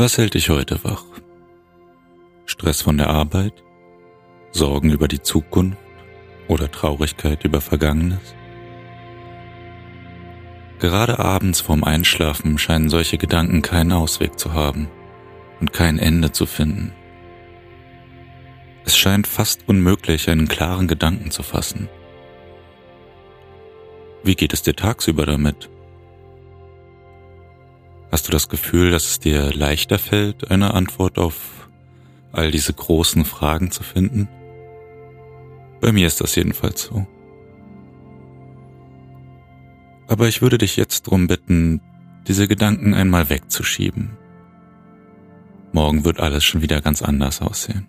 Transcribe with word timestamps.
Was 0.00 0.16
hält 0.16 0.32
dich 0.32 0.48
heute 0.48 0.82
wach? 0.82 1.04
Stress 2.46 2.80
von 2.80 2.96
der 2.96 3.10
Arbeit? 3.10 3.52
Sorgen 4.50 4.92
über 4.92 5.08
die 5.08 5.20
Zukunft 5.20 5.76
oder 6.48 6.70
Traurigkeit 6.70 7.44
über 7.44 7.60
Vergangenes? 7.60 8.34
Gerade 10.78 11.18
abends 11.18 11.60
vorm 11.60 11.84
Einschlafen 11.84 12.56
scheinen 12.56 12.88
solche 12.88 13.18
Gedanken 13.18 13.60
keinen 13.60 13.92
Ausweg 13.92 14.38
zu 14.38 14.54
haben 14.54 14.88
und 15.60 15.74
kein 15.74 15.98
Ende 15.98 16.32
zu 16.32 16.46
finden. 16.46 16.94
Es 18.86 18.96
scheint 18.96 19.26
fast 19.26 19.68
unmöglich, 19.68 20.30
einen 20.30 20.48
klaren 20.48 20.88
Gedanken 20.88 21.30
zu 21.30 21.42
fassen. 21.42 21.90
Wie 24.24 24.34
geht 24.34 24.54
es 24.54 24.62
dir 24.62 24.74
tagsüber 24.74 25.26
damit? 25.26 25.68
Hast 28.10 28.26
du 28.26 28.32
das 28.32 28.48
Gefühl, 28.48 28.90
dass 28.90 29.06
es 29.06 29.18
dir 29.20 29.52
leichter 29.52 29.98
fällt, 29.98 30.50
eine 30.50 30.74
Antwort 30.74 31.18
auf 31.18 31.68
all 32.32 32.50
diese 32.50 32.72
großen 32.72 33.24
Fragen 33.24 33.70
zu 33.70 33.82
finden? 33.84 34.28
Bei 35.80 35.92
mir 35.92 36.06
ist 36.06 36.20
das 36.20 36.34
jedenfalls 36.34 36.82
so. 36.82 37.06
Aber 40.08 40.26
ich 40.26 40.42
würde 40.42 40.58
dich 40.58 40.76
jetzt 40.76 41.06
darum 41.06 41.28
bitten, 41.28 41.80
diese 42.26 42.48
Gedanken 42.48 42.94
einmal 42.94 43.30
wegzuschieben. 43.30 44.18
Morgen 45.72 46.04
wird 46.04 46.18
alles 46.18 46.42
schon 46.42 46.62
wieder 46.62 46.80
ganz 46.80 47.02
anders 47.02 47.40
aussehen. 47.40 47.86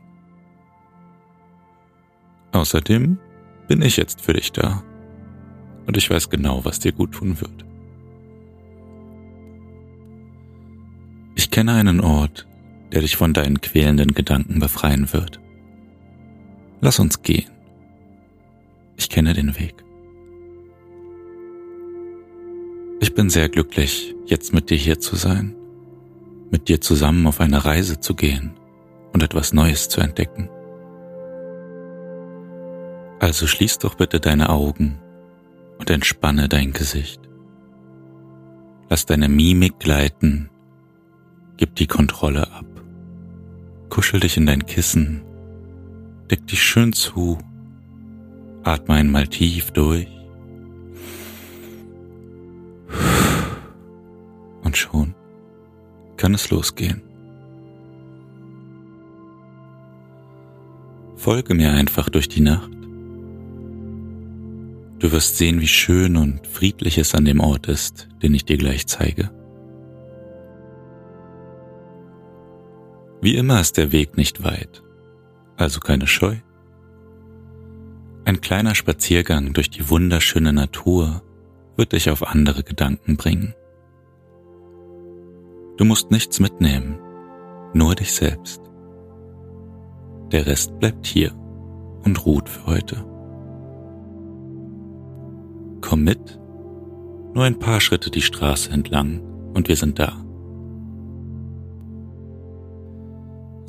Außerdem 2.51 3.17
bin 3.67 3.81
ich 3.81 3.97
jetzt 3.97 4.21
für 4.21 4.33
dich 4.33 4.51
da. 4.51 4.83
Und 5.87 5.97
ich 5.97 6.09
weiß 6.09 6.29
genau, 6.29 6.63
was 6.63 6.79
dir 6.79 6.91
gut 6.91 7.13
tun 7.13 7.41
wird. 7.41 7.65
Ich 11.51 11.55
kenne 11.55 11.73
einen 11.73 11.99
Ort, 11.99 12.47
der 12.93 13.01
dich 13.01 13.17
von 13.17 13.33
deinen 13.33 13.59
quälenden 13.59 14.13
Gedanken 14.13 14.59
befreien 14.59 15.11
wird. 15.11 15.41
Lass 16.79 16.97
uns 16.97 17.23
gehen. 17.23 17.51
Ich 18.95 19.09
kenne 19.09 19.33
den 19.33 19.59
Weg. 19.59 19.75
Ich 23.01 23.13
bin 23.13 23.29
sehr 23.29 23.49
glücklich, 23.49 24.15
jetzt 24.27 24.53
mit 24.53 24.69
dir 24.69 24.77
hier 24.77 25.01
zu 25.01 25.17
sein, 25.17 25.53
mit 26.51 26.69
dir 26.69 26.79
zusammen 26.79 27.27
auf 27.27 27.41
eine 27.41 27.65
Reise 27.65 27.99
zu 27.99 28.15
gehen 28.15 28.53
und 29.11 29.21
etwas 29.21 29.51
Neues 29.51 29.89
zu 29.89 29.99
entdecken. 29.99 30.49
Also 33.19 33.45
schließ 33.45 33.79
doch 33.79 33.95
bitte 33.95 34.21
deine 34.21 34.47
Augen 34.47 34.99
und 35.79 35.89
entspanne 35.89 36.47
dein 36.47 36.71
Gesicht. 36.71 37.19
Lass 38.89 39.05
deine 39.05 39.27
Mimik 39.27 39.79
gleiten 39.79 40.50
Gib 41.61 41.75
die 41.75 41.85
Kontrolle 41.85 42.51
ab. 42.51 42.65
Kuschel 43.89 44.19
dich 44.19 44.35
in 44.35 44.47
dein 44.47 44.65
Kissen. 44.65 45.21
Deck 46.31 46.47
dich 46.47 46.63
schön 46.63 46.91
zu. 46.91 47.37
Atme 48.63 48.95
einmal 48.95 49.27
tief 49.27 49.69
durch. 49.69 50.07
Und 54.63 54.75
schon 54.75 55.13
kann 56.17 56.33
es 56.33 56.49
losgehen. 56.49 57.03
Folge 61.15 61.53
mir 61.53 61.73
einfach 61.73 62.09
durch 62.09 62.27
die 62.27 62.41
Nacht. 62.41 62.71
Du 64.97 65.11
wirst 65.11 65.37
sehen, 65.37 65.61
wie 65.61 65.67
schön 65.67 66.17
und 66.17 66.47
friedlich 66.47 66.97
es 66.97 67.13
an 67.13 67.25
dem 67.25 67.39
Ort 67.39 67.67
ist, 67.67 68.07
den 68.23 68.33
ich 68.33 68.45
dir 68.45 68.57
gleich 68.57 68.87
zeige. 68.87 69.29
Wie 73.21 73.35
immer 73.35 73.61
ist 73.61 73.77
der 73.77 73.91
Weg 73.91 74.17
nicht 74.17 74.43
weit, 74.43 74.83
also 75.55 75.79
keine 75.79 76.07
Scheu. 76.07 76.37
Ein 78.25 78.41
kleiner 78.41 78.73
Spaziergang 78.73 79.53
durch 79.53 79.69
die 79.69 79.89
wunderschöne 79.89 80.53
Natur 80.53 81.21
wird 81.77 81.93
dich 81.93 82.09
auf 82.09 82.27
andere 82.27 82.63
Gedanken 82.63 83.17
bringen. 83.17 83.53
Du 85.77 85.85
musst 85.85 86.09
nichts 86.09 86.39
mitnehmen, 86.39 86.99
nur 87.73 87.93
dich 87.93 88.11
selbst. 88.13 88.61
Der 90.31 90.47
Rest 90.47 90.79
bleibt 90.79 91.05
hier 91.05 91.33
und 92.03 92.25
ruht 92.25 92.49
für 92.49 92.65
heute. 92.65 93.05
Komm 95.81 96.03
mit, 96.03 96.39
nur 97.33 97.43
ein 97.43 97.59
paar 97.59 97.81
Schritte 97.81 98.09
die 98.09 98.21
Straße 98.21 98.71
entlang 98.71 99.21
und 99.53 99.67
wir 99.67 99.75
sind 99.75 99.99
da. 99.99 100.23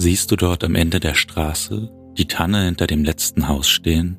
Siehst 0.04 0.32
du 0.32 0.34
dort 0.34 0.64
am 0.64 0.74
Ende 0.74 0.98
der 0.98 1.14
Straße 1.14 1.88
die 2.18 2.26
Tanne 2.26 2.64
hinter 2.64 2.88
dem 2.88 3.04
letzten 3.04 3.46
Haus 3.46 3.68
stehen? 3.68 4.18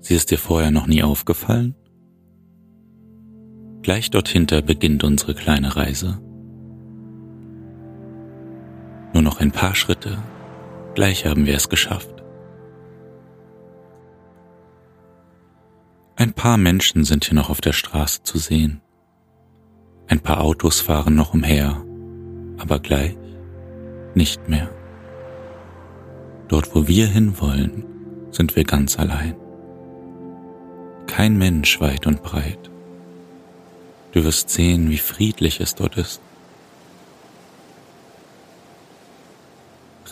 Sie 0.00 0.16
ist 0.16 0.32
dir 0.32 0.38
vorher 0.38 0.72
noch 0.72 0.88
nie 0.88 1.04
aufgefallen? 1.04 1.76
Gleich 3.82 4.10
dort 4.10 4.28
hinter 4.28 4.62
beginnt 4.62 5.04
unsere 5.04 5.36
kleine 5.36 5.76
Reise. 5.76 6.20
Nur 9.14 9.22
noch 9.22 9.38
ein 9.38 9.52
paar 9.52 9.76
Schritte, 9.76 10.18
gleich 10.96 11.24
haben 11.24 11.46
wir 11.46 11.54
es 11.54 11.68
geschafft. 11.68 12.24
Ein 16.16 16.32
paar 16.32 16.56
Menschen 16.56 17.04
sind 17.04 17.26
hier 17.26 17.36
noch 17.36 17.48
auf 17.48 17.60
der 17.60 17.74
Straße 17.74 18.24
zu 18.24 18.38
sehen. 18.38 18.80
Ein 20.08 20.18
paar 20.18 20.40
Autos 20.40 20.80
fahren 20.80 21.14
noch 21.14 21.32
umher, 21.32 21.80
aber 22.58 22.80
gleich 22.80 23.16
nicht 24.16 24.48
mehr. 24.48 24.68
Dort, 26.48 26.74
wo 26.74 26.86
wir 26.86 27.06
hinwollen, 27.06 27.84
sind 28.30 28.56
wir 28.56 28.64
ganz 28.64 28.98
allein. 28.98 29.34
Kein 31.06 31.36
Mensch 31.36 31.80
weit 31.80 32.06
und 32.06 32.22
breit. 32.22 32.70
Du 34.12 34.24
wirst 34.24 34.50
sehen, 34.50 34.90
wie 34.90 34.98
friedlich 34.98 35.60
es 35.60 35.74
dort 35.74 35.96
ist. 35.96 36.20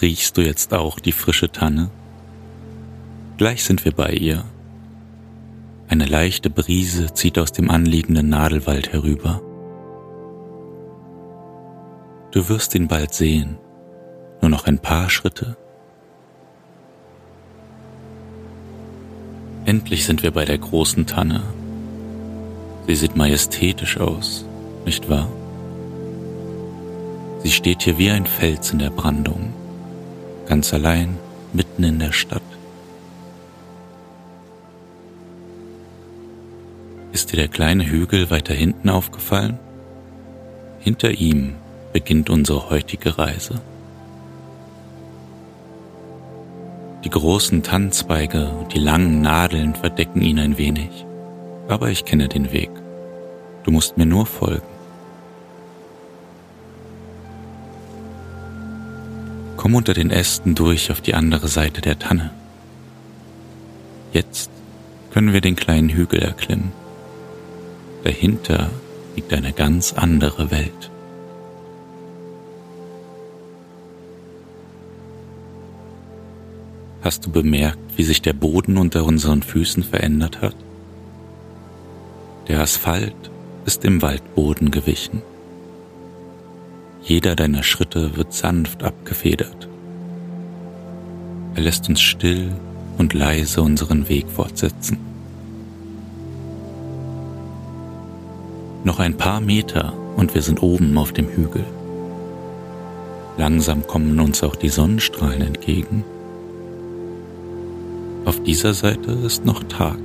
Riechst 0.01 0.37
du 0.37 0.43
jetzt 0.43 0.75
auch 0.75 0.99
die 0.99 1.13
frische 1.13 1.51
Tanne? 1.51 1.91
Gleich 3.39 3.65
sind 3.65 3.85
wir 3.85 3.93
bei 3.93 4.11
ihr. 4.11 4.45
Eine 5.89 6.07
leichte 6.07 6.51
Brise 6.51 7.15
zieht 7.15 7.39
aus 7.39 7.53
dem 7.53 7.71
anliegenden 7.71 8.29
Nadelwald 8.29 8.93
herüber. 8.93 9.41
Du 12.33 12.49
wirst 12.49 12.75
ihn 12.75 12.89
bald 12.89 13.15
sehen, 13.15 13.59
nur 14.45 14.51
noch 14.51 14.67
ein 14.67 14.79
paar 14.79 15.09
Schritte. 15.09 15.57
Endlich 19.65 20.05
sind 20.05 20.23
wir 20.23 20.33
bei 20.33 20.45
der 20.45 20.59
großen 20.59 21.07
Tanne. 21.07 21.43
Sie 22.87 22.95
sieht 22.95 23.17
majestätisch 23.17 23.97
aus, 23.97 24.45
nicht 24.85 25.09
wahr? 25.09 25.31
Sie 27.43 27.51
steht 27.51 27.85
hier 27.85 27.97
wie 27.97 28.11
ein 28.11 28.27
Fels 28.27 28.71
in 28.71 28.81
der 28.81 28.91
Brandung, 28.91 29.55
ganz 30.45 30.75
allein 30.75 31.17
mitten 31.55 31.83
in 31.83 31.99
der 31.99 32.13
Stadt. 32.13 32.43
Ist 37.13 37.33
dir 37.33 37.39
der 37.39 37.49
kleine 37.49 37.87
Hügel 37.87 38.29
weiter 38.29 38.53
hinten 38.53 38.91
aufgefallen? 38.91 39.59
Hinter 40.81 41.13
ihm 41.13 41.55
beginnt 41.95 42.29
unsere 42.29 42.69
heutige 42.69 43.17
Reise. 43.17 43.63
Die 47.05 47.11
großen 47.11 47.63
Tannenzweige 47.63 48.49
und 48.49 48.73
die 48.73 48.79
langen 48.79 49.21
Nadeln 49.21 49.75
verdecken 49.75 50.23
ihn 50.23 50.39
ein 50.39 50.57
wenig, 50.57 51.05
aber 51.69 51.91
ich 51.91 52.07
kenne 52.07 52.29
den 52.29 52.51
Weg. 52.51 52.71
Du 53.63 53.71
musst 53.71 53.99
mir 53.99 54.07
nur 54.07 54.25
folgen. 54.25 54.67
Komm 59.59 59.75
unter 59.75 59.93
den 59.93 60.11
Ästen 60.11 60.55
durch 60.55 60.91
auf 60.91 61.03
die 61.03 61.15
andere 61.15 61.49
Seite 61.49 61.83
der 61.83 61.99
Tanne. 61.99 62.31
Jetzt 64.15 64.51
können 65.13 65.35
wir 65.35 65.43
den 65.43 65.57
kleinen 65.57 65.91
Hügel 65.91 66.21
erklimmen. 66.21 66.73
Dahinter 68.03 68.71
liegt 69.15 69.33
eine 69.35 69.53
ganz 69.53 69.93
andere 69.93 70.51
Welt. 70.51 70.91
Hast 77.05 77.27
du 77.27 77.31
bemerkt, 77.31 77.99
wie 77.99 78.03
sich 78.03 78.23
der 78.23 78.33
Boden 78.33 78.79
unter 78.79 79.05
unseren 79.05 79.43
Füßen 79.43 79.83
verändert 79.83 80.41
hat? 80.41 80.57
Der 82.49 82.61
Asphalt 82.61 83.31
ist 83.67 83.85
dem 83.85 84.01
Waldboden 84.01 84.71
gewichen. 84.71 85.21
Jeder 87.03 87.37
deiner 87.37 87.63
Schritte 87.63 88.17
wird 88.17 88.33
sanft 88.33 88.83
abgefedert. 88.83 89.69
Er 91.55 91.63
lässt 91.63 91.91
uns 91.91 92.01
still 92.01 92.51
und 92.97 93.13
leise 93.13 93.61
unseren 93.61 94.09
Weg 94.09 94.27
fortsetzen. 94.31 94.97
Noch 98.83 98.99
ein 98.99 99.19
paar 99.19 99.43
Meter 99.43 99.93
und 100.17 100.35
wir 100.35 100.41
sind 100.41 100.63
oben 100.63 100.97
auf 100.97 101.13
dem 101.13 101.29
Hügel. 101.29 101.67
Langsam 103.37 103.87
kommen 103.87 104.19
uns 104.21 104.43
auch 104.43 104.57
die 104.57 104.71
Sonnenstrahlen 104.71 105.43
entgegen. 105.43 106.03
Auf 108.25 108.43
dieser 108.43 108.73
Seite 108.73 109.13
ist 109.13 109.45
noch 109.45 109.63
Tag. 109.65 109.99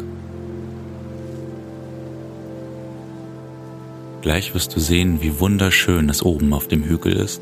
Gleich 4.21 4.53
wirst 4.53 4.75
du 4.75 4.81
sehen, 4.81 5.21
wie 5.21 5.39
wunderschön 5.39 6.09
es 6.09 6.23
oben 6.23 6.53
auf 6.53 6.67
dem 6.67 6.83
Hügel 6.83 7.13
ist. 7.13 7.41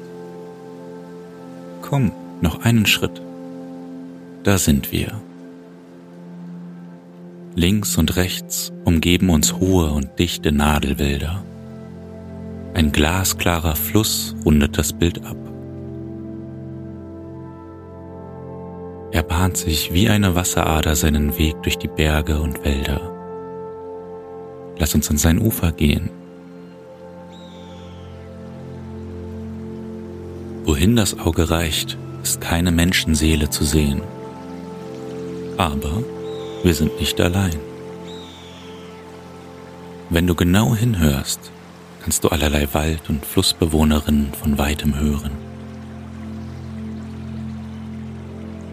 Komm, 1.81 2.11
noch 2.41 2.61
einen 2.63 2.85
Schritt. 2.85 3.21
Da 4.43 4.59
sind 4.59 4.91
wir. 4.91 5.19
Links 7.55 7.97
und 7.97 8.15
rechts 8.15 8.71
umgeben 8.85 9.29
uns 9.31 9.53
hohe 9.55 9.89
und 9.89 10.19
dichte 10.19 10.51
Nadelwälder. 10.51 11.43
Ein 12.75 12.91
glasklarer 12.91 13.75
Fluss 13.75 14.35
rundet 14.45 14.77
das 14.77 14.93
Bild 14.93 15.25
ab. 15.25 15.37
Er 19.11 19.23
bahnt 19.23 19.55
sich 19.57 19.93
wie 19.93 20.09
eine 20.09 20.35
Wasserader 20.35 20.95
seinen 20.95 21.37
Weg 21.37 21.61
durch 21.63 21.77
die 21.77 21.87
Berge 21.87 22.39
und 22.39 22.63
Wälder. 22.65 22.99
Lass 24.77 24.93
uns 24.93 25.09
an 25.09 25.17
sein 25.17 25.39
Ufer 25.39 25.71
gehen. 25.71 26.09
Wohin 30.65 30.97
das 30.97 31.17
Auge 31.17 31.49
reicht, 31.49 31.97
ist 32.21 32.41
keine 32.41 32.71
Menschenseele 32.71 33.49
zu 33.49 33.63
sehen. 33.63 34.01
Aber 35.55 36.03
wir 36.63 36.73
sind 36.73 36.99
nicht 36.99 37.19
allein. 37.21 37.55
Wenn 40.09 40.27
du 40.27 40.35
genau 40.35 40.75
hinhörst, 40.75 41.39
kannst 42.03 42.23
du 42.23 42.29
allerlei 42.29 42.67
Wald- 42.73 43.09
und 43.09 43.25
Flussbewohnerinnen 43.25 44.33
von 44.33 44.57
weitem 44.57 44.99
hören. 44.99 45.46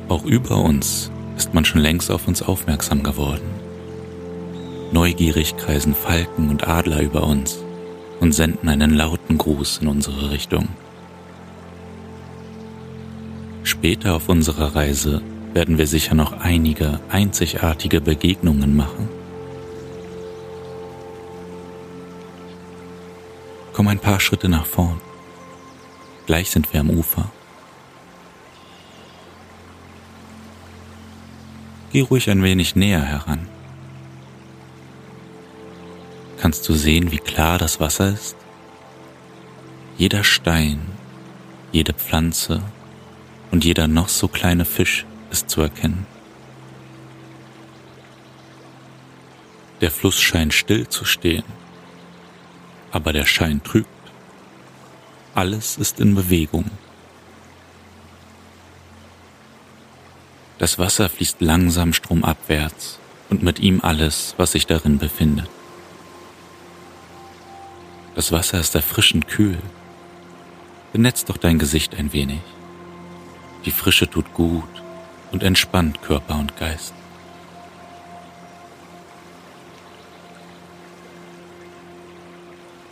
Auch 0.09 0.25
über 0.25 0.59
uns 0.59 1.11
ist 1.37 1.55
man 1.55 1.65
schon 1.65 1.81
längst 1.81 2.11
auf 2.11 2.29
uns 2.29 2.43
aufmerksam 2.43 3.03
geworden. 3.03 3.49
Neugierig 4.93 5.57
kreisen 5.57 5.95
Falken 5.95 6.51
und 6.51 6.69
Adler 6.69 7.01
über 7.01 7.25
uns 7.25 7.59
und 8.21 8.33
senden 8.33 8.69
einen 8.69 8.95
lauten 8.95 9.39
Gruß 9.39 9.79
in 9.79 9.89
unsere 9.89 10.31
Richtung. 10.31 10.69
Später 13.65 14.15
auf 14.15 14.29
unserer 14.29 14.77
Reise 14.77 15.23
werden 15.53 15.79
wir 15.79 15.87
sicher 15.87 16.15
noch 16.15 16.33
einige 16.41 17.01
einzigartige 17.09 18.01
Begegnungen 18.01 18.77
machen. 18.77 19.09
Komm 23.73 23.89
ein 23.89 23.99
paar 23.99 24.21
Schritte 24.21 24.49
nach 24.49 24.67
vorn. 24.67 25.01
Gleich 26.27 26.51
sind 26.51 26.73
wir 26.73 26.81
am 26.81 26.91
Ufer. 26.91 27.31
Geh 31.95 32.01
ruhig 32.01 32.29
ein 32.29 32.43
wenig 32.43 32.75
näher 32.75 33.05
heran. 33.05 33.47
Kannst 36.41 36.69
du 36.69 36.75
sehen, 36.75 37.13
wie 37.13 37.19
klar 37.19 37.57
das 37.57 37.79
Wasser 37.79 38.09
ist? 38.09 38.35
Jeder 39.97 40.25
Stein, 40.25 40.81
jede 41.71 41.93
Pflanze 41.93 42.65
und 43.53 43.65
jeder 43.65 43.87
noch 43.87 44.09
so 44.09 44.27
kleine 44.27 44.65
Fisch 44.65 45.07
ist 45.31 45.49
zu 45.49 45.61
erkennen. 45.61 46.05
Der 49.81 49.93
Fluss 49.93 50.21
scheint 50.21 50.53
still 50.53 50.89
zu 50.89 51.05
stehen, 51.05 51.45
aber 52.91 53.13
der 53.13 53.25
Schein 53.25 53.63
trügt. 53.63 53.87
Alles 55.33 55.79
ist 55.79 56.01
in 56.01 56.17
Bewegung. 56.17 56.73
Das 60.65 60.79
Wasser 60.79 61.11
fließt 61.11 61.43
langsam 61.43 61.93
stromabwärts 61.93 62.99
und 63.29 63.43
mit 63.43 63.61
ihm 63.61 63.81
alles, 63.83 64.33
was 64.39 64.53
sich 64.53 64.67
darin 64.67 64.97
befindet. 64.97 65.47
Das 68.15 68.33
Wasser 68.33 68.61
ist 68.61 68.75
erfrischend 68.75 69.29
kühl. 69.29 69.59
Benetzt 70.95 71.29
doch 71.29 71.37
dein 71.37 71.59
Gesicht 71.59 71.95
ein 71.95 72.15
wenig. 72.15 72.41
Die 73.67 73.73
Frische 73.73 74.09
tut 74.09 74.33
gut 74.33 74.83
und 75.33 75.43
entspannt 75.43 76.01
Körper 76.01 76.39
und 76.39 76.57
Geist. 76.57 76.95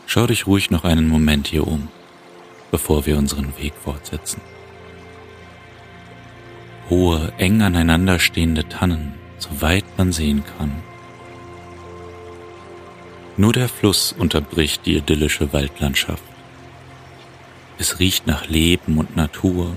Schau 0.06 0.26
dich 0.26 0.46
ruhig 0.46 0.70
noch 0.70 0.84
einen 0.84 1.08
Moment 1.08 1.46
hier 1.46 1.66
um, 1.66 1.88
bevor 2.70 3.06
wir 3.06 3.16
unseren 3.16 3.56
Weg 3.56 3.72
fortsetzen. 3.82 4.42
Hohe, 6.90 7.32
eng 7.38 7.62
aneinanderstehende 7.62 8.68
Tannen, 8.68 9.14
soweit 9.38 9.84
man 9.96 10.12
sehen 10.12 10.42
kann. 10.58 10.82
Nur 13.36 13.52
der 13.52 13.68
Fluss 13.68 14.12
unterbricht 14.12 14.84
die 14.84 14.96
idyllische 14.96 15.52
Waldlandschaft. 15.52 16.22
Es 17.78 17.98
riecht 17.98 18.26
nach 18.26 18.46
Leben 18.46 18.98
und 18.98 19.16
Natur, 19.16 19.76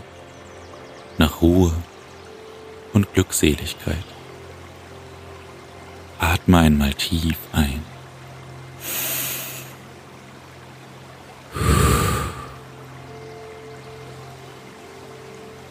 nach 1.17 1.41
Ruhe 1.41 1.73
und 2.93 3.13
Glückseligkeit. 3.13 4.03
Atme 6.19 6.59
einmal 6.59 6.93
tief 6.93 7.37
ein. 7.53 7.81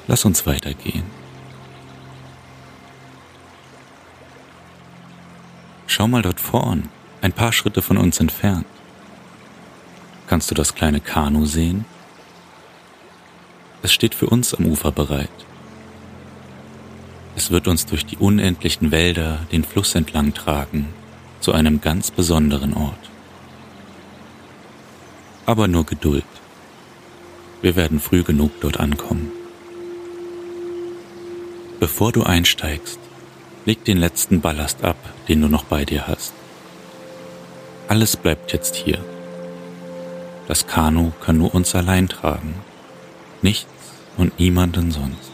Lass 0.07 0.25
uns 0.25 0.47
weitergehen. 0.47 1.24
Schau 6.05 6.09
mal 6.09 6.21
dort 6.21 6.39
vorn, 6.39 6.91
ein 7.23 7.33
paar 7.33 7.51
Schritte 7.51 7.81
von 7.81 7.97
uns 7.97 8.21
entfernt. 8.21 8.67
Kannst 10.27 10.51
du 10.51 10.55
das 10.55 10.75
kleine 10.75 11.01
Kanu 11.01 11.47
sehen? 11.47 11.87
Es 13.83 13.91
steht 13.95 14.15
für 14.15 14.27
uns 14.27 14.53
am 14.53 14.67
Ufer 14.67 14.93
bereit. 14.93 15.31
Es 17.37 17.51
wird 17.51 17.69
uns 17.69 17.87
durch 17.87 18.05
die 18.05 18.19
unendlichen 18.19 18.91
Wälder 18.91 19.47
den 19.51 19.65
Fluss 19.65 19.95
entlang 19.95 20.35
tragen, 20.35 20.89
zu 21.41 21.53
einem 21.53 21.81
ganz 21.81 22.11
besonderen 22.11 22.75
Ort. 22.75 23.11
Aber 25.47 25.69
nur 25.69 25.87
Geduld. 25.87 26.27
Wir 27.63 27.77
werden 27.77 27.99
früh 27.99 28.25
genug 28.25 28.51
dort 28.61 28.79
ankommen. 28.79 29.33
Bevor 31.81 32.13
du 32.13 32.25
einsteigst, 32.25 32.99
leg 33.65 33.85
den 33.85 33.99
letzten 33.99 34.41
Ballast 34.41 34.85
ab, 34.85 34.97
den 35.29 35.41
du 35.41 35.49
noch 35.49 35.65
bei 35.65 35.85
dir 35.85 36.07
hast. 36.07 36.35
Alles 37.89 38.17
bleibt 38.17 38.53
jetzt 38.53 38.75
hier. 38.75 39.05
Das 40.49 40.67
Kanu 40.67 41.13
kann 41.25 41.39
nur 41.39 41.55
uns 41.55 41.75
allein 41.75 42.09
tragen, 42.09 42.55
nichts 43.41 43.67
und 44.17 44.39
niemanden 44.39 44.91
sonst. 44.91 45.31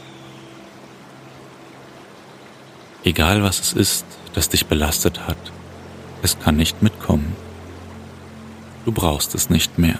Egal 3.02 3.42
was 3.42 3.60
es 3.60 3.72
ist, 3.72 4.06
das 4.34 4.48
dich 4.48 4.66
belastet 4.66 5.26
hat, 5.26 5.52
es 6.22 6.38
kann 6.38 6.56
nicht 6.56 6.82
mitkommen. 6.82 7.34
Du 8.84 8.92
brauchst 8.92 9.34
es 9.34 9.50
nicht 9.50 9.78
mehr. 9.78 9.98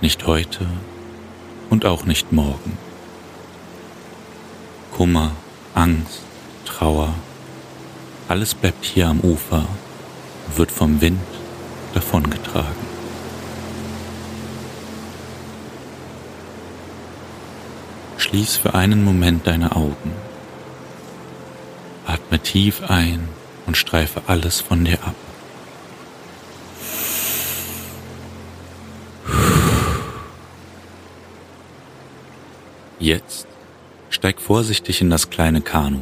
Nicht 0.00 0.26
heute 0.26 0.66
und 1.70 1.84
auch 1.84 2.04
nicht 2.04 2.32
morgen. 2.32 2.76
Kummer, 4.96 5.32
Angst, 5.76 6.22
Trauer, 6.64 7.14
alles 8.28 8.54
bleibt 8.54 8.84
hier 8.84 9.06
am 9.06 9.20
Ufer 9.20 9.66
und 10.48 10.58
wird 10.58 10.72
vom 10.72 11.00
Wind 11.00 11.20
davongetragen. 11.94 12.96
Schließ 18.18 18.56
für 18.56 18.74
einen 18.74 19.04
Moment 19.04 19.46
deine 19.46 19.76
Augen 19.76 20.12
Atme 22.06 22.38
tief 22.38 22.82
ein 22.88 23.28
und 23.66 23.76
streife 23.76 24.22
alles 24.26 24.60
von 24.60 24.84
dir 24.84 24.98
ab. 25.04 25.14
Jetzt 32.98 33.46
Steig 34.26 34.40
vorsichtig 34.40 35.00
in 35.02 35.08
das 35.08 35.30
kleine 35.30 35.60
Kanu. 35.60 36.00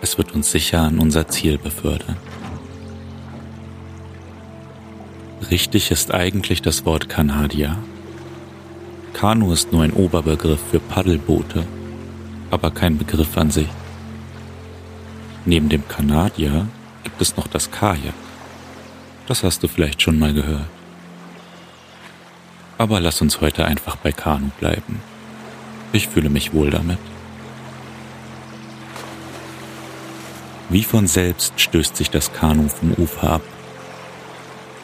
Es 0.00 0.18
wird 0.18 0.32
uns 0.32 0.50
sicher 0.50 0.80
an 0.80 0.98
unser 0.98 1.28
Ziel 1.28 1.58
befördern. 1.58 2.16
Richtig 5.48 5.92
ist 5.92 6.12
eigentlich 6.12 6.60
das 6.60 6.84
Wort 6.84 7.08
Kanadier. 7.08 7.78
Kanu 9.12 9.52
ist 9.52 9.70
nur 9.70 9.84
ein 9.84 9.92
Oberbegriff 9.92 10.58
für 10.72 10.80
Paddelboote, 10.80 11.64
aber 12.50 12.72
kein 12.72 12.98
Begriff 12.98 13.38
an 13.38 13.52
sich. 13.52 13.68
Neben 15.44 15.68
dem 15.68 15.86
Kanadier 15.86 16.66
gibt 17.04 17.22
es 17.22 17.36
noch 17.36 17.46
das 17.46 17.70
Kajak. 17.70 18.12
Das 19.28 19.44
hast 19.44 19.62
du 19.62 19.68
vielleicht 19.68 20.02
schon 20.02 20.18
mal 20.18 20.34
gehört. 20.34 20.66
Aber 22.76 22.98
lass 22.98 23.20
uns 23.20 23.40
heute 23.40 23.66
einfach 23.66 23.94
bei 23.94 24.10
Kanu 24.10 24.48
bleiben. 24.58 25.00
Ich 25.92 26.08
fühle 26.08 26.30
mich 26.30 26.52
wohl 26.52 26.70
damit. 26.70 26.98
Wie 30.68 30.84
von 30.84 31.08
selbst 31.08 31.60
stößt 31.60 31.96
sich 31.96 32.10
das 32.10 32.32
Kanu 32.32 32.68
vom 32.68 32.92
Ufer 32.94 33.30
ab. 33.32 33.42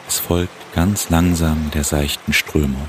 Es 0.07 0.19
folgt 0.19 0.73
ganz 0.73 1.09
langsam 1.09 1.71
der 1.73 1.85
seichten 1.85 2.33
Strömung. 2.33 2.87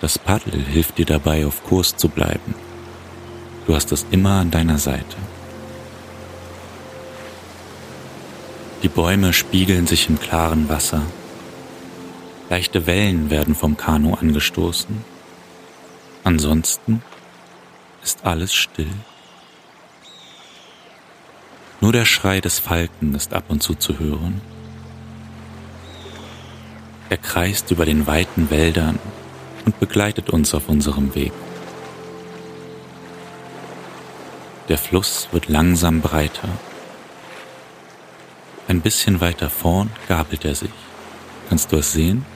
Das 0.00 0.18
Paddel 0.18 0.62
hilft 0.62 0.98
dir 0.98 1.06
dabei, 1.06 1.44
auf 1.44 1.64
Kurs 1.64 1.96
zu 1.96 2.08
bleiben. 2.08 2.54
Du 3.66 3.74
hast 3.74 3.90
es 3.90 4.06
immer 4.12 4.40
an 4.40 4.52
deiner 4.52 4.78
Seite. 4.78 5.16
Die 8.84 8.88
Bäume 8.88 9.32
spiegeln 9.32 9.88
sich 9.88 10.08
im 10.08 10.20
klaren 10.20 10.68
Wasser. 10.68 11.02
Leichte 12.48 12.86
Wellen 12.86 13.30
werden 13.30 13.56
vom 13.56 13.76
Kanu 13.76 14.14
angestoßen. 14.14 15.15
Ansonsten 16.26 17.02
ist 18.02 18.26
alles 18.26 18.52
still. 18.52 18.90
Nur 21.80 21.92
der 21.92 22.04
Schrei 22.04 22.40
des 22.40 22.58
Falken 22.58 23.14
ist 23.14 23.32
ab 23.32 23.44
und 23.46 23.62
zu 23.62 23.76
zu 23.76 24.00
hören. 24.00 24.40
Er 27.10 27.18
kreist 27.18 27.70
über 27.70 27.84
den 27.84 28.08
weiten 28.08 28.50
Wäldern 28.50 28.98
und 29.66 29.78
begleitet 29.78 30.30
uns 30.30 30.52
auf 30.52 30.68
unserem 30.68 31.14
Weg. 31.14 31.32
Der 34.68 34.78
Fluss 34.78 35.28
wird 35.30 35.46
langsam 35.46 36.00
breiter. 36.00 36.48
Ein 38.66 38.80
bisschen 38.80 39.20
weiter 39.20 39.48
vorn 39.48 39.90
gabelt 40.08 40.44
er 40.44 40.56
sich. 40.56 40.74
Kannst 41.48 41.70
du 41.70 41.76
es 41.76 41.92
sehen? 41.92 42.26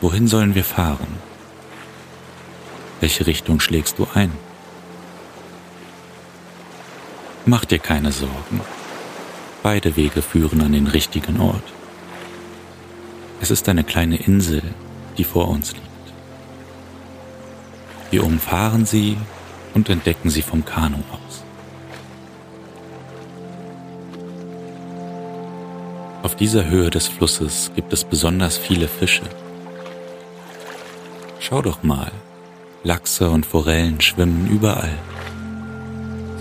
Wohin 0.00 0.28
sollen 0.28 0.54
wir 0.54 0.64
fahren? 0.64 1.18
Welche 3.00 3.26
Richtung 3.26 3.58
schlägst 3.58 3.98
du 3.98 4.06
ein? 4.14 4.32
Mach 7.46 7.64
dir 7.64 7.78
keine 7.78 8.12
Sorgen. 8.12 8.60
Beide 9.62 9.96
Wege 9.96 10.22
führen 10.22 10.60
an 10.60 10.72
den 10.72 10.86
richtigen 10.86 11.40
Ort. 11.40 11.62
Es 13.40 13.50
ist 13.50 13.68
eine 13.68 13.84
kleine 13.84 14.16
Insel, 14.16 14.62
die 15.16 15.24
vor 15.24 15.48
uns 15.48 15.72
liegt. 15.72 15.86
Wir 18.10 18.24
umfahren 18.24 18.86
sie 18.86 19.16
und 19.74 19.88
entdecken 19.88 20.30
sie 20.30 20.42
vom 20.42 20.64
Kanu 20.64 20.98
aus. 21.10 21.42
Auf 26.22 26.36
dieser 26.36 26.66
Höhe 26.66 26.90
des 26.90 27.08
Flusses 27.08 27.70
gibt 27.74 27.92
es 27.92 28.04
besonders 28.04 28.58
viele 28.58 28.88
Fische. 28.88 29.24
Schau 31.48 31.62
doch 31.62 31.82
mal, 31.82 32.12
Lachse 32.84 33.30
und 33.30 33.46
Forellen 33.46 34.02
schwimmen 34.02 34.50
überall. 34.50 34.98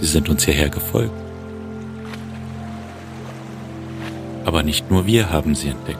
Sie 0.01 0.05
sind 0.05 0.27
uns 0.27 0.43
hierher 0.43 0.67
gefolgt. 0.67 1.13
Aber 4.43 4.63
nicht 4.63 4.91
nur 4.91 5.05
wir 5.05 5.29
haben 5.29 5.55
sie 5.55 5.69
entdeckt. 5.69 5.97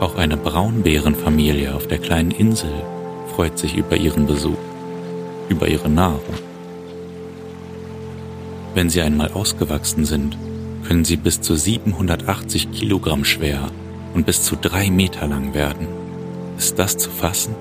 Auch 0.00 0.16
eine 0.16 0.36
Braunbärenfamilie 0.36 1.74
auf 1.74 1.86
der 1.86 1.96
kleinen 1.96 2.30
Insel 2.30 2.74
freut 3.34 3.58
sich 3.58 3.74
über 3.74 3.96
ihren 3.96 4.26
Besuch, 4.26 4.58
über 5.48 5.66
ihre 5.66 5.88
Nahrung. 5.88 6.34
Wenn 8.74 8.90
sie 8.90 9.00
einmal 9.00 9.32
ausgewachsen 9.32 10.04
sind, 10.04 10.36
können 10.86 11.06
sie 11.06 11.16
bis 11.16 11.40
zu 11.40 11.56
780 11.56 12.70
Kilogramm 12.70 13.24
schwer 13.24 13.70
und 14.12 14.26
bis 14.26 14.42
zu 14.42 14.56
drei 14.56 14.90
Meter 14.90 15.26
lang 15.26 15.54
werden. 15.54 16.05
Ist 16.58 16.78
das 16.78 16.96
zu 16.96 17.10
fassen? 17.10 17.54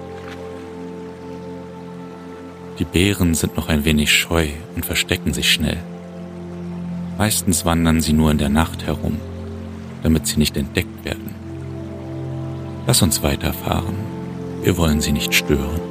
Die 2.80 2.86
Bären 2.86 3.36
sind 3.36 3.56
noch 3.56 3.70
ein 3.70 3.86
wenig 3.86 4.12
scheu 4.12 4.50
und 4.76 4.86
verstecken 4.86 5.34
sich 5.34 5.52
schnell. 5.52 5.82
Meistens 7.18 7.64
wandern 7.64 8.02
sie 8.02 8.14
nur 8.14 8.32
in 8.32 8.38
der 8.38 8.50
Nacht 8.50 8.86
herum, 8.86 9.18
damit 10.04 10.28
sie 10.28 10.38
nicht 10.38 10.58
entdeckt 10.58 11.06
werden. 11.06 11.34
Lass 12.88 13.02
uns 13.02 13.24
weiterfahren. 13.24 13.96
Wir 14.62 14.78
wollen 14.78 15.00
sie 15.00 15.14
nicht 15.14 15.34
stören. 15.34 15.82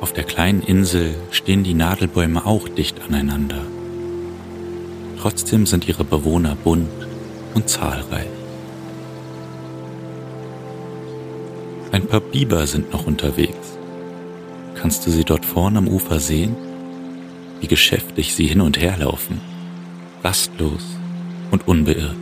Auf 0.00 0.12
der 0.12 0.24
kleinen 0.24 0.62
Insel 0.62 1.14
stehen 1.30 1.64
die 1.64 1.74
Nadelbäume 1.74 2.46
auch 2.46 2.68
dicht 2.68 3.00
aneinander. 3.06 3.62
Trotzdem 5.20 5.66
sind 5.66 5.86
ihre 5.86 6.04
Bewohner 6.04 6.56
bunt 6.56 6.88
und 7.54 7.68
zahlreich. 7.68 8.39
Ein 11.92 12.06
paar 12.06 12.20
Biber 12.20 12.68
sind 12.68 12.92
noch 12.92 13.06
unterwegs. 13.06 13.76
Kannst 14.76 15.04
du 15.06 15.10
sie 15.10 15.24
dort 15.24 15.44
vorn 15.44 15.76
am 15.76 15.88
Ufer 15.88 16.20
sehen? 16.20 16.54
Wie 17.60 17.66
geschäftig 17.66 18.34
sie 18.34 18.46
hin 18.46 18.60
und 18.60 18.80
her 18.80 18.96
laufen, 18.96 19.40
rastlos 20.22 20.84
und 21.50 21.66
unbeirrt. 21.66 22.14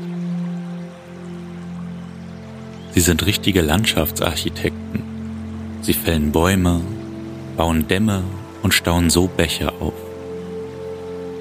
Sie 2.92 3.00
sind 3.00 3.26
richtige 3.26 3.60
Landschaftsarchitekten. 3.60 5.02
Sie 5.82 5.92
fällen 5.92 6.32
Bäume, 6.32 6.80
bauen 7.56 7.86
Dämme 7.86 8.24
und 8.62 8.72
stauen 8.72 9.10
so 9.10 9.28
Bäche 9.28 9.70
auf. 9.80 9.92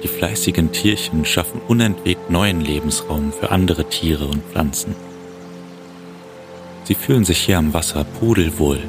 Die 0.02 0.08
fleißigen 0.08 0.70
Tierchen 0.70 1.24
schaffen 1.24 1.62
unentwegt 1.66 2.30
neuen 2.30 2.60
Lebensraum 2.60 3.32
für 3.32 3.50
andere 3.50 3.88
Tiere 3.88 4.26
und 4.26 4.44
Pflanzen. 4.44 4.94
Sie 6.88 6.94
fühlen 6.94 7.26
sich 7.26 7.40
hier 7.40 7.58
am 7.58 7.74
Wasser 7.74 8.02
pudelwohl 8.02 8.80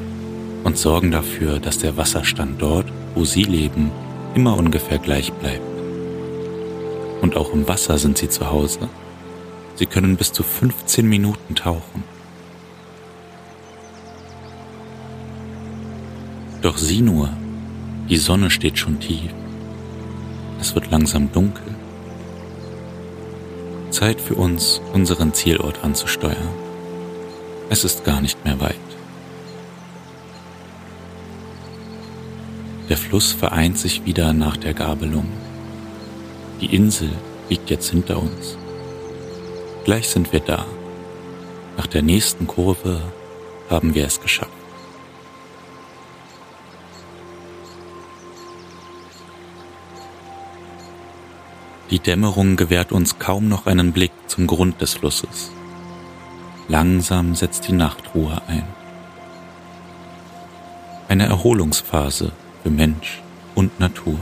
und 0.64 0.78
sorgen 0.78 1.10
dafür, 1.10 1.60
dass 1.60 1.76
der 1.76 1.98
Wasserstand 1.98 2.62
dort, 2.62 2.86
wo 3.14 3.26
sie 3.26 3.42
leben, 3.42 3.90
immer 4.34 4.56
ungefähr 4.56 4.96
gleich 4.96 5.30
bleibt. 5.34 5.60
Und 7.20 7.36
auch 7.36 7.52
im 7.52 7.68
Wasser 7.68 7.98
sind 7.98 8.16
sie 8.16 8.30
zu 8.30 8.50
Hause. 8.50 8.88
Sie 9.74 9.84
können 9.84 10.16
bis 10.16 10.32
zu 10.32 10.42
15 10.42 11.06
Minuten 11.06 11.54
tauchen. 11.54 12.02
Doch 16.62 16.78
sieh 16.78 17.02
nur, 17.02 17.28
die 18.08 18.16
Sonne 18.16 18.48
steht 18.48 18.78
schon 18.78 18.98
tief. 18.98 19.30
Es 20.58 20.74
wird 20.74 20.90
langsam 20.90 21.30
dunkel. 21.32 21.74
Zeit 23.90 24.22
für 24.22 24.36
uns, 24.36 24.80
unseren 24.94 25.34
Zielort 25.34 25.84
anzusteuern. 25.84 26.69
Es 27.72 27.84
ist 27.84 28.04
gar 28.04 28.20
nicht 28.20 28.44
mehr 28.44 28.60
weit. 28.60 28.74
Der 32.88 32.96
Fluss 32.96 33.30
vereint 33.30 33.78
sich 33.78 34.04
wieder 34.04 34.32
nach 34.32 34.56
der 34.56 34.74
Gabelung. 34.74 35.28
Die 36.60 36.74
Insel 36.74 37.12
liegt 37.48 37.70
jetzt 37.70 37.90
hinter 37.90 38.20
uns. 38.20 38.58
Gleich 39.84 40.08
sind 40.08 40.32
wir 40.32 40.40
da. 40.40 40.66
Nach 41.76 41.86
der 41.86 42.02
nächsten 42.02 42.48
Kurve 42.48 43.00
haben 43.70 43.94
wir 43.94 44.04
es 44.04 44.20
geschafft. 44.20 44.50
Die 51.90 52.00
Dämmerung 52.00 52.56
gewährt 52.56 52.90
uns 52.90 53.20
kaum 53.20 53.48
noch 53.48 53.66
einen 53.66 53.92
Blick 53.92 54.12
zum 54.26 54.48
Grund 54.48 54.80
des 54.80 54.94
Flusses. 54.94 55.52
Langsam 56.70 57.34
setzt 57.34 57.66
die 57.66 57.72
Nachtruhe 57.72 58.40
ein. 58.46 58.62
Eine 61.08 61.26
Erholungsphase 61.26 62.30
für 62.62 62.70
Mensch 62.70 63.22
und 63.56 63.80
Natur. 63.80 64.14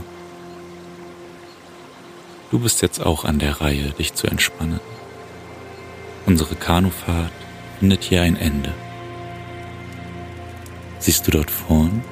Du 2.51 2.59
bist 2.59 2.81
jetzt 2.81 3.05
auch 3.05 3.27
an 3.27 3.39
der 3.39 3.61
Reihe, 3.61 3.91
dich 3.91 4.15
zu 4.15 4.29
entspannen. 4.29 4.81
Unsere 6.25 6.55
Kanufahrt 6.55 7.33
findet 7.81 8.03
hier 8.03 8.23
ein 8.23 8.37
Ende. 8.37 8.73
Siehst 11.01 11.27
du 11.27 11.33
dort 11.33 11.51
vorn? 11.51 12.03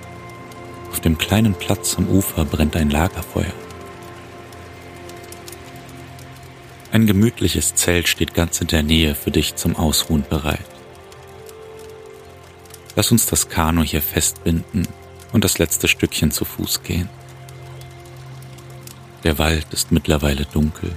Auf 0.91 1.01
dem 1.01 1.17
kleinen 1.17 1.55
Platz 1.55 1.97
am 1.97 2.11
Ufer 2.11 2.45
brennt 2.45 2.77
ein 2.77 2.91
Lagerfeuer. 2.91 3.55
Ein 6.97 7.07
gemütliches 7.07 7.75
Zelt 7.75 8.09
steht 8.09 8.33
ganz 8.33 8.63
in 8.63 8.69
der 8.69 8.83
Nähe 8.83 9.15
für 9.15 9.31
dich 9.31 9.55
zum 9.55 9.77
Ausruhen 9.77 10.25
bereit. 10.27 10.65
Lass 12.95 13.13
uns 13.13 13.27
das 13.27 13.51
Kanu 13.51 13.83
hier 13.83 14.01
festbinden 14.01 14.89
und 15.31 15.45
das 15.45 15.59
letzte 15.59 15.89
Stückchen 15.89 16.31
zu 16.31 16.47
Fuß 16.47 16.85
gehen. 16.85 17.11
Der 19.25 19.37
Wald 19.37 19.67
ist 19.73 19.93
mittlerweile 19.93 20.47
dunkel. 20.47 20.91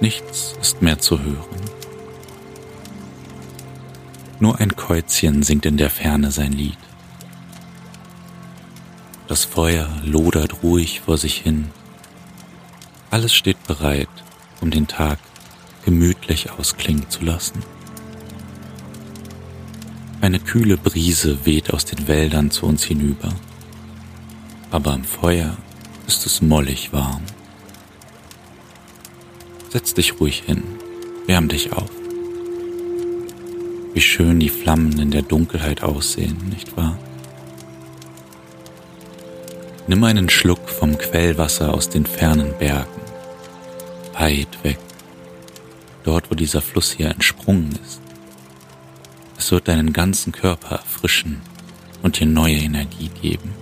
Nichts 0.00 0.54
ist 0.58 0.80
mehr 0.80 0.98
zu 0.98 1.20
hören. 1.20 1.60
Nur 4.38 4.58
ein 4.58 4.74
Käuzchen 4.74 5.42
singt 5.42 5.66
in 5.66 5.76
der 5.76 5.90
Ferne 5.90 6.30
sein 6.30 6.52
Lied. 6.52 6.78
Das 9.28 9.44
Feuer 9.44 9.90
lodert 10.02 10.62
ruhig 10.62 11.00
vor 11.00 11.18
sich 11.18 11.36
hin. 11.36 11.70
Alles 13.10 13.34
steht 13.34 13.62
bereit, 13.64 14.08
um 14.60 14.70
den 14.70 14.86
Tag 14.86 15.18
gemütlich 15.84 16.50
ausklingen 16.50 17.08
zu 17.08 17.24
lassen. 17.24 17.62
Eine 20.20 20.38
kühle 20.38 20.76
Brise 20.76 21.46
weht 21.46 21.72
aus 21.72 21.84
den 21.86 22.06
Wäldern 22.06 22.50
zu 22.50 22.66
uns 22.66 22.84
hinüber, 22.84 23.32
aber 24.70 24.92
am 24.92 25.04
Feuer 25.04 25.56
ist 26.06 26.26
es 26.26 26.42
mollig 26.42 26.92
warm. 26.92 27.22
Setz 29.70 29.94
dich 29.94 30.20
ruhig 30.20 30.42
hin, 30.44 30.62
wärm 31.26 31.48
dich 31.48 31.72
auf. 31.72 31.90
Wie 33.94 34.00
schön 34.00 34.38
die 34.40 34.48
Flammen 34.48 34.98
in 35.00 35.10
der 35.10 35.22
Dunkelheit 35.22 35.82
aussehen, 35.82 36.36
nicht 36.50 36.76
wahr? 36.76 36.98
Nimm 39.88 40.04
einen 40.04 40.28
Schluck 40.28 40.68
vom 40.68 40.96
Quellwasser 40.98 41.74
aus 41.74 41.88
den 41.88 42.06
fernen 42.06 42.52
Bergen, 42.58 42.99
weit 44.20 44.62
weg, 44.62 44.78
dort 46.04 46.30
wo 46.30 46.34
dieser 46.34 46.60
Fluss 46.60 46.92
hier 46.92 47.10
entsprungen 47.10 47.72
ist. 47.82 48.00
Es 49.38 49.50
wird 49.50 49.68
deinen 49.68 49.92
ganzen 49.92 50.32
Körper 50.32 50.76
erfrischen 50.76 51.40
und 52.02 52.20
dir 52.20 52.26
neue 52.26 52.56
Energie 52.56 53.10
geben. 53.22 53.54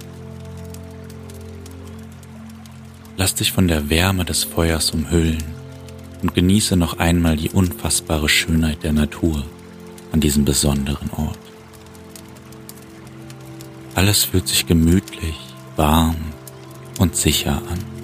Lass 3.16 3.34
dich 3.34 3.52
von 3.52 3.68
der 3.68 3.88
Wärme 3.88 4.24
des 4.24 4.44
Feuers 4.44 4.90
umhüllen 4.90 5.42
und 6.22 6.34
genieße 6.34 6.76
noch 6.76 6.98
einmal 6.98 7.36
die 7.36 7.50
unfassbare 7.50 8.28
Schönheit 8.28 8.82
der 8.82 8.92
Natur 8.92 9.44
an 10.12 10.20
diesem 10.20 10.44
besonderen 10.44 11.10
Ort. 11.10 11.38
Alles 13.94 14.24
fühlt 14.24 14.48
sich 14.48 14.66
gemütlich, 14.66 15.36
warm 15.76 16.16
und 16.98 17.14
sicher 17.14 17.62
an. 17.70 17.97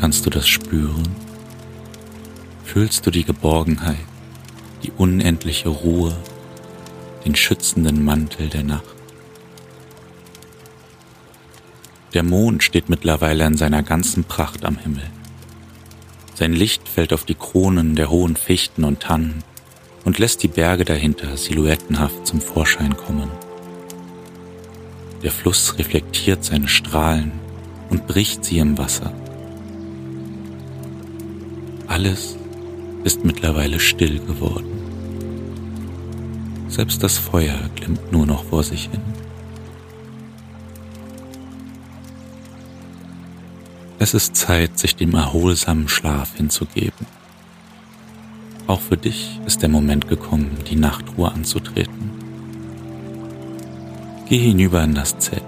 Kannst 0.00 0.24
du 0.24 0.30
das 0.30 0.48
spüren? 0.48 1.14
Fühlst 2.64 3.06
du 3.06 3.10
die 3.10 3.24
Geborgenheit, 3.24 3.98
die 4.82 4.92
unendliche 4.92 5.68
Ruhe, 5.68 6.16
den 7.26 7.36
schützenden 7.36 8.02
Mantel 8.02 8.48
der 8.48 8.62
Nacht? 8.62 8.94
Der 12.14 12.22
Mond 12.22 12.62
steht 12.62 12.88
mittlerweile 12.88 13.44
in 13.44 13.58
seiner 13.58 13.82
ganzen 13.82 14.24
Pracht 14.24 14.64
am 14.64 14.78
Himmel. 14.78 15.04
Sein 16.34 16.54
Licht 16.54 16.88
fällt 16.88 17.12
auf 17.12 17.26
die 17.26 17.34
Kronen 17.34 17.94
der 17.94 18.08
hohen 18.08 18.36
Fichten 18.36 18.84
und 18.84 19.00
Tannen 19.00 19.44
und 20.06 20.18
lässt 20.18 20.42
die 20.42 20.48
Berge 20.48 20.86
dahinter 20.86 21.36
silhouettenhaft 21.36 22.26
zum 22.26 22.40
Vorschein 22.40 22.96
kommen. 22.96 23.30
Der 25.22 25.30
Fluss 25.30 25.78
reflektiert 25.78 26.42
seine 26.42 26.68
Strahlen 26.68 27.32
und 27.90 28.06
bricht 28.06 28.46
sie 28.46 28.58
im 28.60 28.78
Wasser. 28.78 29.12
Alles 31.90 32.36
ist 33.02 33.24
mittlerweile 33.24 33.80
still 33.80 34.20
geworden. 34.20 34.70
Selbst 36.68 37.02
das 37.02 37.18
Feuer 37.18 37.58
glimmt 37.74 38.12
nur 38.12 38.26
noch 38.26 38.44
vor 38.44 38.62
sich 38.62 38.88
hin. 38.92 39.02
Es 43.98 44.14
ist 44.14 44.36
Zeit, 44.36 44.78
sich 44.78 44.94
dem 44.94 45.14
erholsamen 45.14 45.88
Schlaf 45.88 46.36
hinzugeben. 46.36 47.06
Auch 48.68 48.80
für 48.80 48.96
dich 48.96 49.40
ist 49.44 49.62
der 49.62 49.68
Moment 49.68 50.06
gekommen, 50.06 50.58
die 50.70 50.76
Nachtruhe 50.76 51.32
anzutreten. 51.32 52.12
Geh 54.28 54.38
hinüber 54.38 54.84
in 54.84 54.94
das 54.94 55.18
Zelt. 55.18 55.42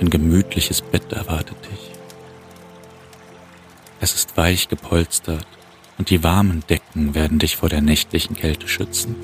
Ein 0.00 0.08
gemütliches 0.08 0.80
Bett 0.80 1.12
erwartet 1.12 1.56
dich. 1.68 1.79
Es 4.02 4.14
ist 4.14 4.36
weich 4.38 4.68
gepolstert 4.68 5.46
und 5.98 6.08
die 6.08 6.24
warmen 6.24 6.64
Decken 6.70 7.14
werden 7.14 7.38
dich 7.38 7.56
vor 7.56 7.68
der 7.68 7.82
nächtlichen 7.82 8.34
Kälte 8.34 8.66
schützen. 8.66 9.14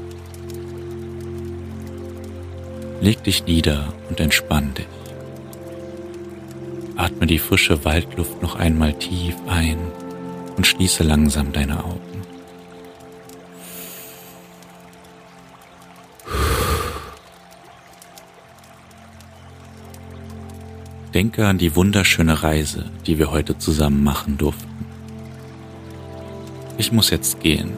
Leg 3.00 3.24
dich 3.24 3.46
nieder 3.46 3.94
und 4.10 4.20
entspann 4.20 4.74
dich. 4.74 4.86
Atme 6.96 7.26
die 7.26 7.38
frische 7.38 7.84
Waldluft 7.86 8.42
noch 8.42 8.56
einmal 8.56 8.92
tief 8.92 9.34
ein 9.46 9.78
und 10.56 10.66
schließe 10.66 11.02
langsam 11.02 11.52
deine 11.52 11.82
Augen. 11.82 12.15
Denke 21.16 21.46
an 21.46 21.56
die 21.56 21.74
wunderschöne 21.74 22.42
Reise, 22.42 22.90
die 23.06 23.18
wir 23.18 23.30
heute 23.30 23.56
zusammen 23.56 24.04
machen 24.04 24.36
durften. 24.36 24.84
Ich 26.76 26.92
muss 26.92 27.08
jetzt 27.08 27.40
gehen, 27.40 27.72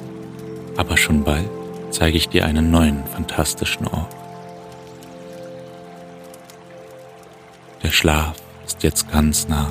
aber 0.76 0.96
schon 0.96 1.22
bald 1.22 1.48
zeige 1.92 2.16
ich 2.16 2.28
dir 2.28 2.44
einen 2.46 2.72
neuen 2.72 3.06
fantastischen 3.06 3.86
Ort. 3.86 4.12
Der 7.84 7.92
Schlaf 7.92 8.34
ist 8.66 8.82
jetzt 8.82 9.08
ganz 9.08 9.46
nah. 9.46 9.70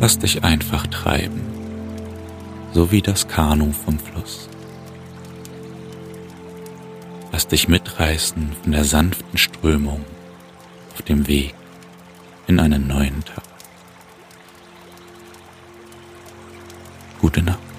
Lass 0.00 0.18
dich 0.18 0.42
einfach 0.42 0.88
treiben, 0.88 1.42
so 2.72 2.90
wie 2.90 3.02
das 3.02 3.28
Kanu 3.28 3.70
vom 3.70 4.00
Fluss. 4.00 4.48
Lass 7.30 7.46
dich 7.46 7.68
mitreißen 7.68 8.50
von 8.64 8.72
der 8.72 8.82
sanften 8.82 9.38
Strömung 9.38 10.04
auf 10.92 11.02
dem 11.02 11.26
Weg 11.26 11.54
in 12.46 12.60
einen 12.60 12.86
neuen 12.86 13.24
Tag. 13.24 13.44
Gute 17.20 17.42
Nacht. 17.42 17.71